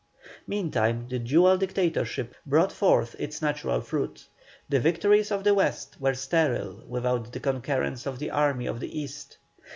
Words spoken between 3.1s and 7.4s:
its natural fruit. The victories of the West were sterile without the